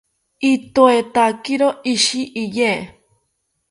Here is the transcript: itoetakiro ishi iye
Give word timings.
itoetakiro 0.51 1.67
ishi 1.93 2.21
iye 2.43 2.71